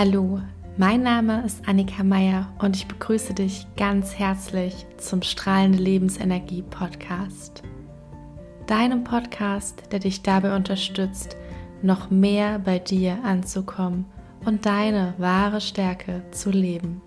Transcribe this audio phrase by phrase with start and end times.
[0.00, 0.40] Hallo,
[0.76, 7.64] mein Name ist Annika Meier und ich begrüße dich ganz herzlich zum Strahlende Lebensenergie Podcast.
[8.68, 11.36] Deinem Podcast, der dich dabei unterstützt,
[11.82, 14.06] noch mehr bei dir anzukommen
[14.46, 17.02] und deine wahre Stärke zu leben.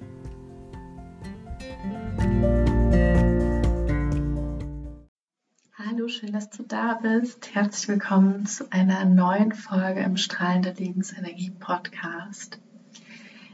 [5.77, 7.55] Hallo, schön, dass du da bist.
[7.55, 12.59] Herzlich willkommen zu einer neuen Folge im Strahlende Lebensenergie Podcast.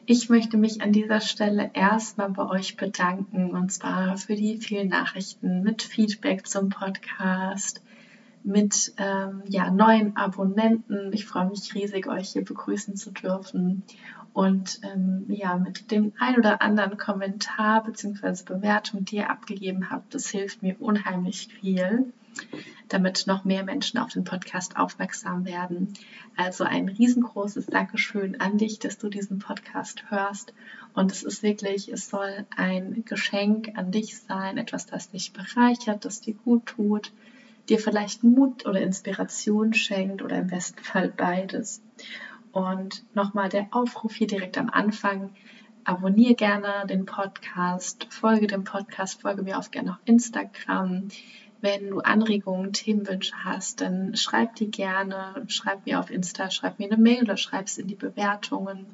[0.09, 4.87] Ich möchte mich an dieser Stelle erstmal bei euch bedanken und zwar für die vielen
[4.87, 7.83] Nachrichten mit Feedback zum Podcast,
[8.41, 11.11] mit ähm, ja, neuen Abonnenten.
[11.11, 13.83] Ich freue mich riesig, euch hier begrüßen zu dürfen
[14.31, 18.45] und ähm, ja, mit dem ein oder anderen Kommentar bzw.
[18.45, 20.15] Bewertung, die ihr abgegeben habt.
[20.15, 22.13] Das hilft mir unheimlich viel
[22.89, 25.93] damit noch mehr Menschen auf den Podcast aufmerksam werden.
[26.35, 30.53] Also ein riesengroßes Dankeschön an dich, dass du diesen Podcast hörst.
[30.93, 36.05] Und es ist wirklich, es soll ein Geschenk an dich sein, etwas, das dich bereichert,
[36.05, 37.11] das dir gut tut,
[37.69, 41.81] dir vielleicht Mut oder Inspiration schenkt oder im besten Fall beides.
[42.51, 45.31] Und nochmal der Aufruf hier direkt am Anfang.
[45.83, 51.07] Abonniere gerne den Podcast, folge dem Podcast, folge mir auch gerne auf Instagram.
[51.61, 56.91] Wenn du Anregungen, Themenwünsche hast, dann schreib die gerne, schreib mir auf Insta, schreib mir
[56.91, 58.85] eine Mail oder schreib es in die Bewertungen.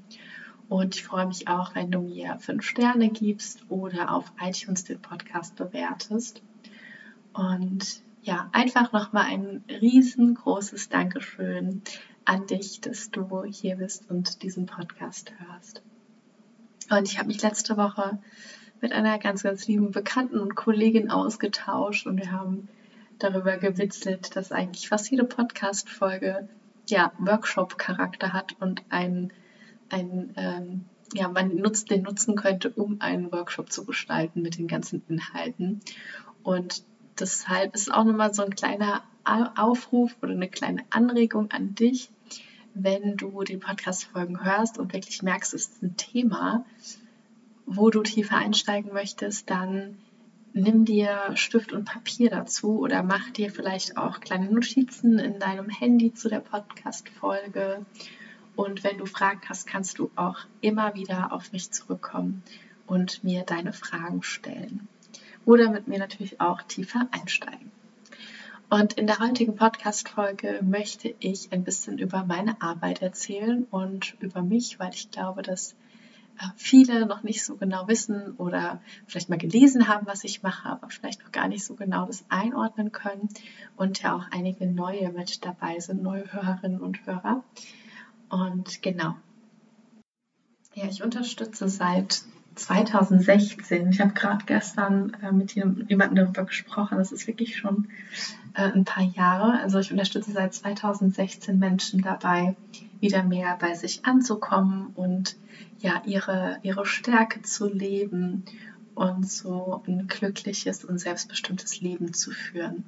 [0.70, 5.02] Und ich freue mich auch, wenn du mir fünf Sterne gibst oder auf iTunes den
[5.02, 6.42] Podcast bewertest.
[7.34, 11.82] Und ja, einfach nochmal ein riesengroßes Dankeschön
[12.26, 15.84] an dich, dass du hier bist und diesen Podcast hörst.
[16.90, 18.20] Und ich habe mich letzte Woche
[18.84, 22.68] mit einer ganz, ganz lieben Bekannten und Kollegin ausgetauscht und wir haben
[23.18, 26.50] darüber gewitzelt, dass eigentlich fast jede Podcast-Folge
[26.90, 29.32] ja, Workshop-Charakter hat und ein,
[29.90, 34.68] ein ähm, ja, man nutzt, den nutzen könnte, um einen Workshop zu gestalten mit den
[34.68, 35.80] ganzen Inhalten.
[36.44, 36.84] Und
[37.18, 42.10] deshalb ist auch nochmal so ein kleiner Aufruf oder eine kleine Anregung an dich,
[42.74, 46.66] wenn du die Podcast-Folgen hörst und wirklich merkst, es ist ein Thema,
[47.66, 49.98] wo du tiefer einsteigen möchtest, dann
[50.54, 55.70] nimm dir Stift und Papier dazu oder mach dir vielleicht auch kleine Notizen in deinem
[55.70, 57.86] Handy zu der Podcast-Folge.
[58.56, 62.44] Und wenn du Fragen hast, kannst du auch immer wieder auf mich zurückkommen
[62.86, 64.88] und mir deine Fragen stellen.
[65.46, 67.72] Oder mit mir natürlich auch tiefer einsteigen.
[68.70, 74.42] Und in der heutigen Podcast-Folge möchte ich ein bisschen über meine Arbeit erzählen und über
[74.42, 75.76] mich, weil ich glaube, dass
[76.56, 80.90] viele noch nicht so genau wissen oder vielleicht mal gelesen haben, was ich mache, aber
[80.90, 83.30] vielleicht noch gar nicht so genau das einordnen können
[83.76, 87.44] und ja auch einige neue mit dabei sind, neue Hörerinnen und Hörer.
[88.30, 89.16] Und genau.
[90.76, 92.24] Ja, ich unterstütze seit
[92.56, 93.90] 2016.
[93.90, 96.98] Ich habe gerade gestern äh, mit jemandem darüber gesprochen.
[96.98, 97.88] Das ist wirklich schon
[98.54, 99.60] äh, ein paar Jahre.
[99.60, 102.56] Also ich unterstütze seit 2016 Menschen dabei,
[103.00, 105.36] wieder mehr bei sich anzukommen und
[105.80, 108.46] ja ihre, ihre Stärke zu leben
[108.96, 112.86] und so ein glückliches und selbstbestimmtes Leben zu führen.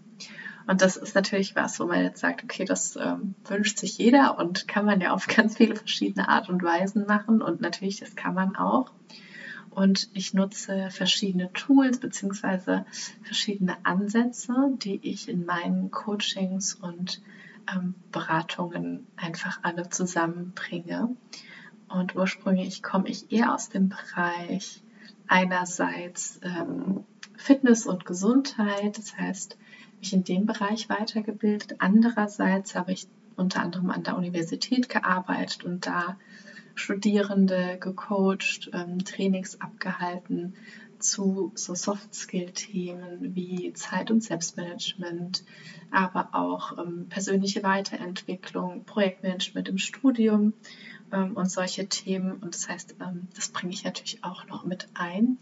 [0.67, 4.37] Und das ist natürlich was, wo man jetzt sagt, okay, das ähm, wünscht sich jeder
[4.39, 7.41] und kann man ja auf ganz viele verschiedene Art und Weisen machen.
[7.41, 8.91] Und natürlich, das kann man auch
[9.75, 12.83] und ich nutze verschiedene Tools bzw.
[13.23, 17.21] verschiedene Ansätze, die ich in meinen Coachings und
[17.73, 21.15] ähm, Beratungen einfach alle zusammenbringe.
[21.89, 24.81] Und ursprünglich komme ich eher aus dem Bereich
[25.27, 27.03] einerseits ähm,
[27.35, 29.57] Fitness und Gesundheit, das heißt,
[29.99, 31.75] mich in dem Bereich weitergebildet.
[31.79, 36.17] Andererseits habe ich unter anderem an der Universität gearbeitet und da
[36.75, 40.55] Studierende gecoacht, ähm, Trainings abgehalten
[40.99, 45.43] zu so Soft-Skill-Themen wie Zeit- und Selbstmanagement,
[45.91, 50.53] aber auch ähm, persönliche Weiterentwicklung, Projektmanagement im Studium
[51.11, 52.33] ähm, und solche Themen.
[52.33, 55.37] Und das heißt, ähm, das bringe ich natürlich auch noch mit ein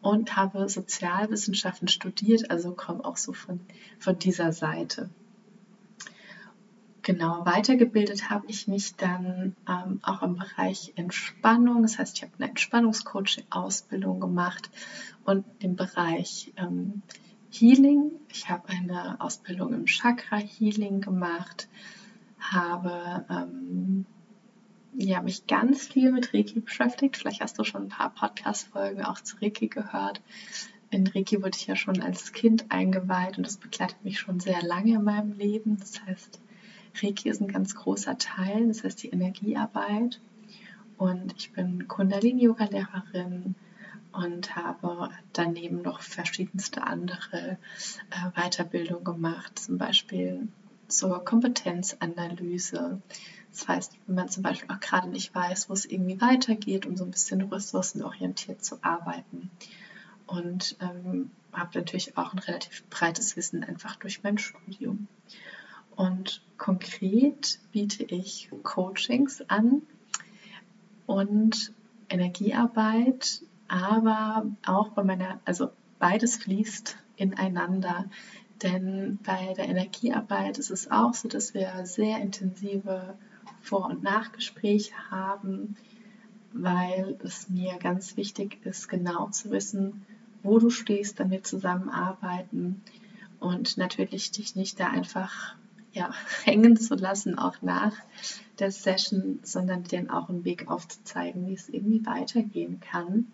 [0.00, 3.60] und habe Sozialwissenschaften studiert, also komme auch so von,
[3.98, 5.10] von dieser Seite.
[7.02, 11.82] Genau, weitergebildet habe ich mich dann ähm, auch im Bereich Entspannung.
[11.82, 14.70] Das heißt, ich habe eine Entspannungscoaching-Ausbildung gemacht
[15.24, 17.02] und im Bereich ähm,
[17.50, 18.10] Healing.
[18.28, 21.68] Ich habe eine Ausbildung im Chakra-Healing gemacht,
[22.38, 24.04] habe ähm,
[24.94, 27.16] ja, mich ganz viel mit Reiki beschäftigt.
[27.16, 30.20] Vielleicht hast du schon ein paar Podcast-Folgen auch zu Reiki gehört.
[30.90, 34.62] In Reiki wurde ich ja schon als Kind eingeweiht und das begleitet mich schon sehr
[34.62, 35.78] lange in meinem Leben.
[35.78, 36.40] Das heißt,
[37.02, 40.20] Reiki ist ein ganz großer Teil, das heißt die Energiearbeit.
[40.98, 43.54] und ich bin Kundalini-Yoga-Lehrerin
[44.12, 47.58] und habe daneben noch verschiedenste andere
[48.10, 50.48] äh, Weiterbildungen gemacht, zum Beispiel
[50.88, 53.00] zur Kompetenzanalyse.
[53.52, 56.96] Das heißt, wenn man zum Beispiel auch gerade nicht weiß, wo es irgendwie weitergeht, um
[56.96, 59.50] so ein bisschen ressourcenorientiert zu arbeiten.
[60.26, 65.08] Und ähm, habe natürlich auch ein relativ breites Wissen einfach durch mein Studium.
[65.96, 69.80] Und konkret biete ich Coachings an
[71.06, 71.72] und
[72.10, 78.10] Energiearbeit, aber auch bei meiner, also beides fließt ineinander.
[78.62, 83.16] Denn bei der Energiearbeit ist es auch so, dass wir sehr intensive
[83.62, 85.76] Vor- und Nachgespräche haben,
[86.52, 90.04] weil es mir ganz wichtig ist, genau zu wissen,
[90.42, 92.82] wo du stehst, wir zusammenarbeiten
[93.38, 95.56] und natürlich dich nicht da einfach
[95.92, 96.12] ja,
[96.44, 97.92] hängen zu lassen, auch nach
[98.58, 103.26] der Session, sondern dir auch einen Weg aufzuzeigen, wie es irgendwie weitergehen kann.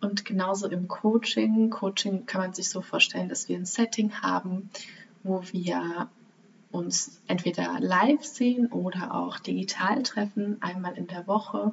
[0.00, 1.70] Und genauso im Coaching.
[1.70, 4.70] Coaching kann man sich so vorstellen, dass wir ein Setting haben,
[5.22, 6.08] wo wir
[6.70, 11.72] uns entweder live sehen oder auch digital treffen, einmal in der Woche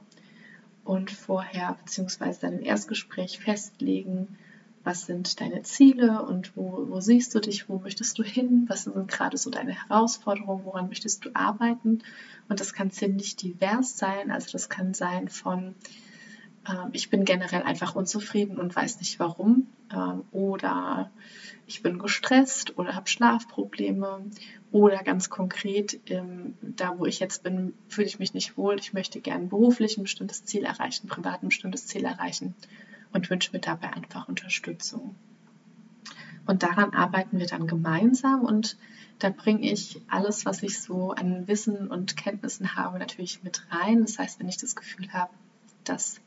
[0.85, 2.33] und vorher bzw.
[2.41, 4.37] dann im Erstgespräch festlegen,
[4.83, 8.83] was sind deine Ziele und wo, wo siehst du dich, wo möchtest du hin, was
[8.83, 11.99] sind gerade so deine Herausforderungen, woran möchtest du arbeiten.
[12.49, 14.29] Und das kann ziemlich divers sein.
[14.29, 15.75] Also das kann sein von
[16.67, 19.67] ähm, ich bin generell einfach unzufrieden und weiß nicht warum.
[19.91, 21.11] Ähm, oder
[21.65, 24.25] ich bin gestresst oder habe Schlafprobleme.
[24.71, 28.79] Oder ganz konkret, ähm, da wo ich jetzt bin, fühle ich mich nicht wohl.
[28.79, 32.55] Ich möchte gerne beruflich ein bestimmtes Ziel erreichen, privat ein bestimmtes Ziel erreichen
[33.13, 35.15] und wünsche mir dabei einfach Unterstützung.
[36.45, 38.77] Und daran arbeiten wir dann gemeinsam und
[39.19, 44.01] da bringe ich alles, was ich so an Wissen und Kenntnissen habe, natürlich mit rein.
[44.01, 45.31] Das heißt, wenn ich das Gefühl habe,
[45.85, 46.19] dass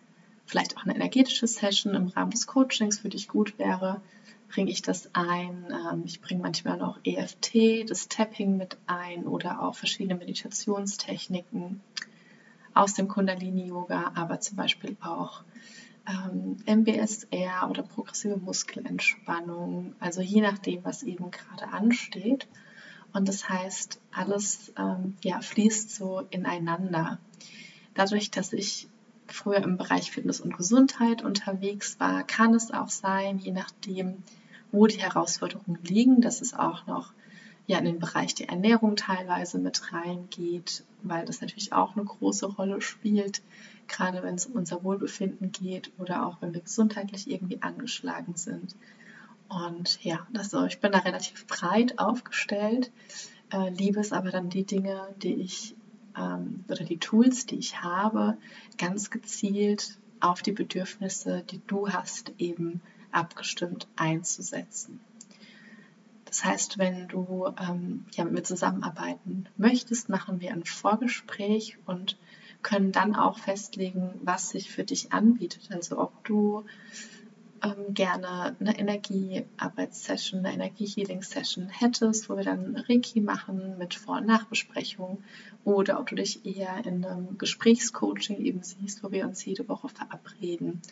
[0.47, 4.01] vielleicht auch eine energetische Session im Rahmen des Coachings für dich gut wäre,
[4.49, 5.67] bringe ich das ein.
[5.71, 11.81] Ähm, ich bringe manchmal noch EFT, das Tapping mit ein oder auch verschiedene Meditationstechniken
[12.73, 15.43] aus dem Kundalini-Yoga, aber zum Beispiel auch
[16.09, 22.47] ähm, MBSR oder progressive Muskelentspannung, also je nachdem, was eben gerade ansteht.
[23.13, 27.19] Und das heißt, alles ähm, ja, fließt so ineinander.
[27.95, 28.89] Dadurch, dass ich
[29.27, 34.23] früher im Bereich Fitness und Gesundheit unterwegs war, kann es auch sein, je nachdem,
[34.71, 37.13] wo die Herausforderungen liegen, dass es auch noch
[37.67, 42.47] ja in den Bereich der Ernährung teilweise mit reingeht, weil das natürlich auch eine große
[42.47, 43.43] Rolle spielt,
[43.89, 48.75] gerade wenn es um unser Wohlbefinden geht oder auch wenn wir gesundheitlich irgendwie angeschlagen sind.
[49.49, 52.91] Und ja, also ich bin da relativ breit aufgestellt,
[53.53, 55.77] äh, liebe es aber dann die Dinge, die ich
[56.17, 58.37] ähm, oder die Tools, die ich habe,
[58.79, 62.81] ganz gezielt auf die Bedürfnisse, die du hast, eben
[63.13, 65.01] abgestimmt einzusetzen.
[66.27, 72.19] Das heißt, wenn du ähm, ja, mit mir zusammenarbeiten möchtest, machen wir ein Vorgespräch und
[72.63, 75.69] können dann auch festlegen, was sich für dich anbietet.
[75.71, 76.65] Also ob du
[77.63, 84.27] ähm, gerne eine Energiearbeitssession, eine Energie-Healing-Session hättest, wo wir dann Reiki machen mit Vor- und
[84.27, 85.23] Nachbesprechung
[85.65, 89.89] oder ob du dich eher in einem Gesprächscoaching eben siehst, wo wir uns jede Woche
[89.89, 90.83] verabreden.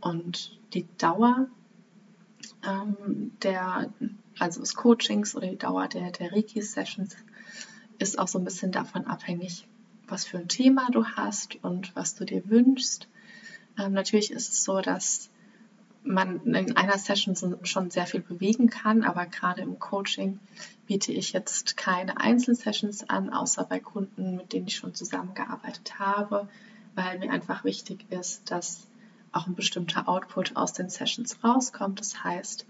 [0.00, 1.46] Und die Dauer
[2.66, 3.92] ähm, der,
[4.38, 7.16] also des Coachings oder die Dauer der, der Reiki-Sessions
[7.98, 9.66] ist auch so ein bisschen davon abhängig,
[10.08, 13.08] was für ein Thema du hast und was du dir wünschst.
[13.78, 15.30] Ähm, natürlich ist es so, dass
[16.04, 20.40] man in einer Session schon sehr viel bewegen kann, aber gerade im Coaching
[20.86, 26.48] biete ich jetzt keine Einzelsessions an, außer bei Kunden, mit denen ich schon zusammengearbeitet habe,
[26.96, 28.88] weil mir einfach wichtig ist, dass
[29.30, 32.00] auch ein bestimmter Output aus den Sessions rauskommt.
[32.00, 32.66] Das heißt,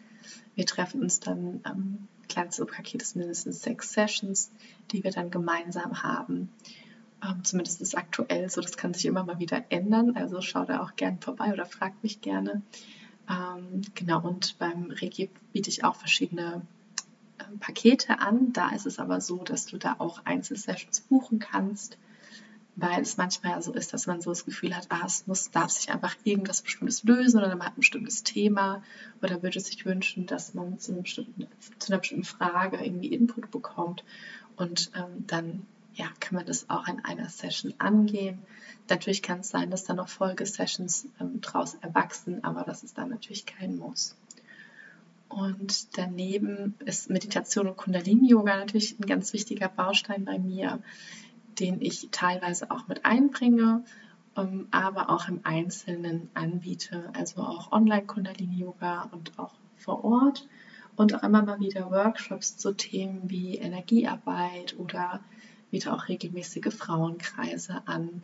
[0.55, 4.51] wir treffen uns dann, ähm, kleinste Paket ist mindestens sechs Sessions,
[4.91, 6.51] die wir dann gemeinsam haben.
[7.23, 10.17] Ähm, zumindest ist aktuell so, das kann sich immer mal wieder ändern.
[10.17, 12.63] Also schau da auch gern vorbei oder frag mich gerne.
[13.29, 16.63] Ähm, genau, und beim Reiki biete ich auch verschiedene
[17.39, 18.53] äh, Pakete an.
[18.53, 21.97] Da ist es aber so, dass du da auch Einzelsessions buchen kannst,
[22.75, 25.71] weil es manchmal so ist, dass man so das Gefühl hat, ah, es muss, darf
[25.71, 28.83] sich einfach irgendwas Bestimmtes lösen oder man hat ein bestimmtes Thema
[29.21, 31.47] oder würde sich wünschen, dass man zu, einer bestimmten,
[31.79, 34.05] zu einer bestimmten Frage irgendwie Input bekommt.
[34.57, 38.39] Und ähm, dann ja, kann man das auch in einer Session angehen.
[38.89, 43.11] Natürlich kann es sein, dass da noch Folgesessions ähm, draus erwachsen, aber das ist dann
[43.11, 44.17] natürlich kein Muss.
[45.29, 50.83] Und daneben ist Meditation und Kundalini-Yoga natürlich ein ganz wichtiger Baustein bei mir,
[51.61, 53.85] den ich teilweise auch mit einbringe.
[54.37, 60.49] ähm, aber auch im Einzelnen anbiete, also auch Online-Kundalini-Yoga und auch vor Ort
[60.97, 65.21] und auch immer mal wieder Workshops zu Themen wie Energiearbeit oder
[65.71, 68.23] biete auch regelmäßige Frauenkreise an.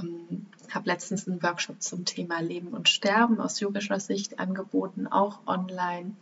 [0.00, 5.46] Ähm, habe letztens einen Workshop zum Thema Leben und Sterben aus yogischer Sicht angeboten, auch
[5.46, 6.14] online.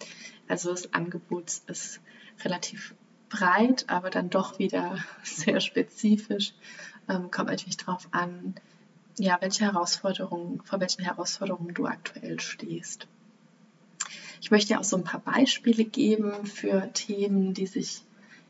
[0.48, 2.00] Also das Angebot ist
[2.44, 2.94] relativ
[3.32, 6.52] breit, aber dann doch wieder sehr spezifisch.
[7.08, 8.54] Ähm, kommt natürlich darauf an,
[9.18, 13.06] ja, welche Herausforderungen, vor welchen Herausforderungen du aktuell stehst.
[14.40, 18.02] Ich möchte auch so ein paar Beispiele geben für Themen, die sich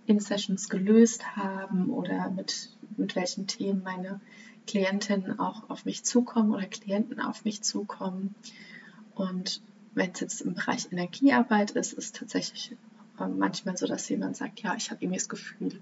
[0.07, 4.21] in Sessions gelöst haben oder mit, mit welchen Themen meine
[4.67, 8.35] Klientinnen auch auf mich zukommen oder Klienten auf mich zukommen.
[9.15, 9.61] Und
[9.95, 12.77] wenn es jetzt im Bereich Energiearbeit ist, ist tatsächlich
[13.19, 15.81] manchmal so, dass jemand sagt, ja, ich habe irgendwie das Gefühl,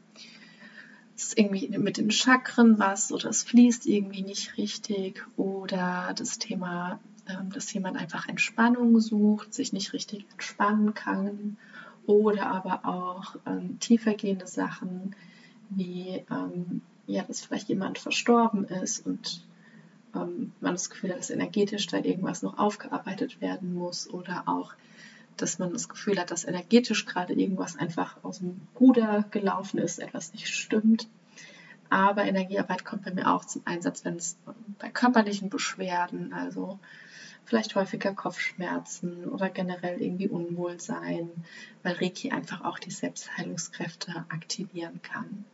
[1.16, 6.38] es ist irgendwie mit den Chakren was oder es fließt irgendwie nicht richtig oder das
[6.38, 11.56] Thema, ähm, dass jemand einfach Entspannung sucht, sich nicht richtig entspannen kann
[12.06, 15.14] oder aber auch ähm, tiefergehende Sachen
[15.68, 19.44] wie ähm, ja, dass vielleicht jemand verstorben ist und
[20.14, 24.74] ähm, man das Gefühl hat, dass energetisch da irgendwas noch aufgearbeitet werden muss oder auch,
[25.36, 29.98] dass man das Gefühl hat, dass energetisch gerade irgendwas einfach aus dem Ruder gelaufen ist,
[29.98, 31.08] etwas nicht stimmt.
[31.88, 34.36] Aber Energiearbeit kommt bei mir auch zum Einsatz, wenn es
[34.78, 36.78] bei körperlichen Beschwerden, also
[37.44, 41.30] vielleicht häufiger Kopfschmerzen oder generell irgendwie Unwohlsein,
[41.82, 45.44] weil Reiki einfach auch die Selbstheilungskräfte aktivieren kann.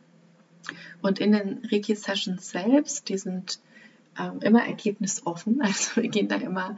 [1.01, 3.59] Und in den Reiki-Sessions selbst, die sind
[4.19, 5.61] ähm, immer ergebnisoffen.
[5.67, 6.77] Also wir gehen da immer,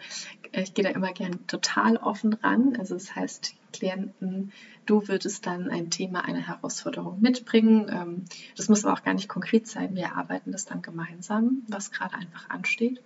[0.52, 2.76] ich gehe da immer gern total offen ran.
[2.78, 4.52] Also das heißt, Klienten,
[4.86, 7.90] du würdest dann ein Thema, eine Herausforderung mitbringen.
[7.90, 9.96] Ähm, das muss aber auch gar nicht konkret sein.
[9.96, 13.02] Wir arbeiten das dann gemeinsam, was gerade einfach ansteht.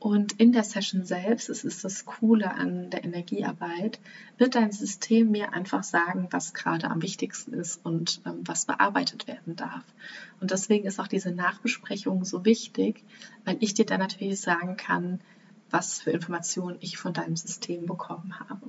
[0.00, 3.98] Und in der Session selbst, es ist das Coole an der Energiearbeit,
[4.36, 9.26] wird dein System mir einfach sagen, was gerade am wichtigsten ist und ähm, was bearbeitet
[9.26, 9.84] werden darf.
[10.40, 13.02] Und deswegen ist auch diese Nachbesprechung so wichtig,
[13.44, 15.20] weil ich dir dann natürlich sagen kann,
[15.70, 18.68] was für Informationen ich von deinem System bekommen habe.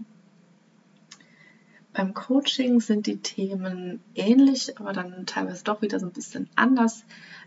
[1.93, 7.03] Beim Coaching sind die Themen ähnlich, aber dann teilweise doch wieder so ein bisschen anders.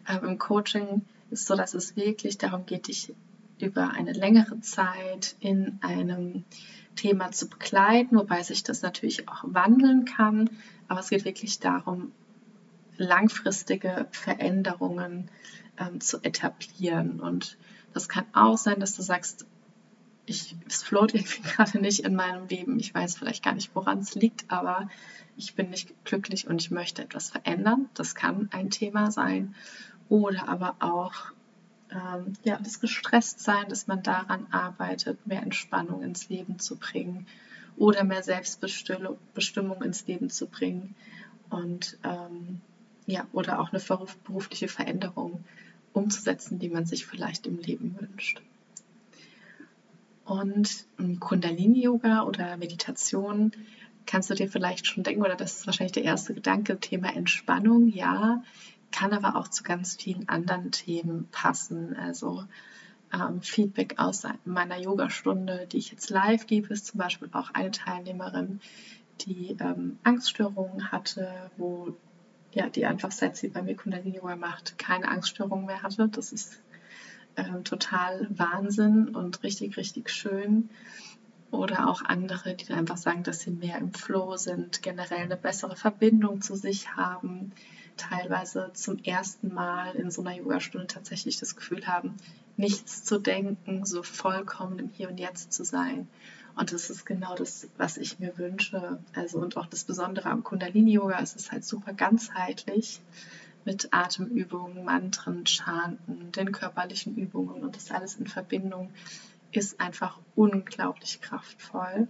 [0.09, 3.13] Ähm, Im Coaching ist so, dass es wirklich darum geht, dich
[3.61, 6.45] über eine längere Zeit in einem
[6.97, 10.51] Thema zu begleiten, wobei sich das natürlich auch wandeln kann.
[10.89, 12.13] Aber es geht wirklich darum,
[12.97, 15.31] langfristige Veränderungen
[15.79, 17.21] ähm, zu etablieren.
[17.21, 17.57] Und
[17.93, 19.47] das kann auch sein, dass du sagst,
[20.27, 22.79] ich, es float irgendwie gerade nicht in meinem Leben.
[22.79, 24.89] Ich weiß vielleicht gar nicht, woran es liegt, aber
[25.37, 27.89] ich bin nicht glücklich und ich möchte etwas verändern.
[27.95, 29.55] Das kann ein Thema sein.
[30.09, 31.33] Oder aber auch
[31.93, 37.27] ähm, ja, das Gestresstsein, dass man daran arbeitet, mehr Entspannung ins Leben zu bringen
[37.77, 40.95] oder mehr Selbstbestimmung ins Leben zu bringen
[41.51, 42.61] und ähm,
[43.07, 43.83] ja, oder auch eine
[44.25, 45.45] berufliche Veränderung
[45.93, 48.41] umzusetzen, die man sich vielleicht im Leben wünscht.
[50.25, 50.87] Und
[51.21, 53.53] Kundalini-Yoga oder Meditation
[54.07, 57.89] kannst du dir vielleicht schon denken, oder das ist wahrscheinlich der erste Gedanke, Thema Entspannung.
[57.89, 58.43] Ja,
[58.93, 61.97] kann aber auch zu ganz vielen anderen Themen passen.
[61.97, 62.45] Also
[63.13, 67.71] ähm, Feedback aus meiner Yogastunde, die ich jetzt live gebe, ist zum Beispiel auch eine
[67.71, 68.61] Teilnehmerin,
[69.23, 71.95] die ähm, Angststörungen hatte, wo
[72.55, 76.09] ja, die einfach seit sie bei mir Kundalini Yoga macht, keine Angststörungen mehr hatte.
[76.09, 76.61] Das ist
[77.37, 80.69] ähm, total Wahnsinn und richtig, richtig schön.
[81.51, 85.77] Oder auch andere, die einfach sagen, dass sie mehr im Flow sind, generell eine bessere
[85.77, 87.53] Verbindung zu sich haben,
[87.97, 92.17] teilweise zum ersten Mal in so einer Yogastunde tatsächlich das Gefühl haben,
[92.57, 96.09] nichts zu denken, so vollkommen im Hier und Jetzt zu sein.
[96.55, 98.99] Und das ist genau das, was ich mir wünsche.
[99.15, 103.01] Also und auch das Besondere am Kundalini-Yoga ist es halt super ganzheitlich
[103.65, 108.91] mit Atemübungen, Mantren, Chanten, den körperlichen Übungen und das alles in Verbindung
[109.53, 112.09] ist einfach unglaublich kraftvoll.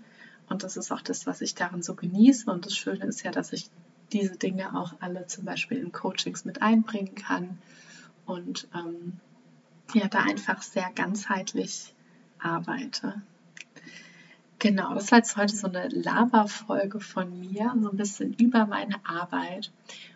[0.48, 2.50] Und das ist auch das, was ich darin so genieße.
[2.50, 3.70] Und das Schöne ist ja, dass ich
[4.12, 7.58] diese Dinge auch alle zum Beispiel in Coachings mit einbringen kann
[8.26, 9.20] und ähm,
[9.94, 11.94] ja, da einfach sehr ganzheitlich
[12.38, 13.22] arbeite.
[14.58, 19.04] Genau, das war jetzt heute so eine Laberfolge von mir, so ein bisschen über meine
[19.04, 19.72] Arbeit.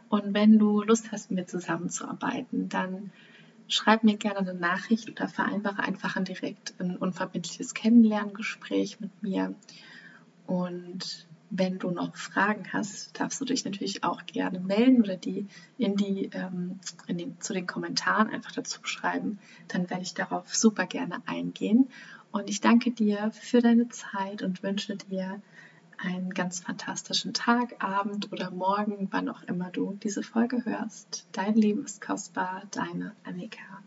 [0.09, 3.11] Und wenn du Lust hast, mit mir zusammenzuarbeiten, dann
[3.67, 9.55] schreib mir gerne eine Nachricht oder vereinbare einfach ein direkt ein unverbindliches Kennenlerngespräch mit mir.
[10.47, 15.47] Und wenn du noch Fragen hast, darfst du dich natürlich auch gerne melden oder die
[15.79, 19.39] in die, ähm, in den, zu den Kommentaren einfach dazu schreiben.
[19.69, 21.89] Dann werde ich darauf super gerne eingehen.
[22.33, 25.41] Und ich danke dir für deine Zeit und wünsche dir
[25.99, 31.27] einen ganz fantastischen Tag, Abend oder Morgen, wann auch immer du diese Folge hörst.
[31.33, 33.83] Dein Leben ist kostbar, deine Annika.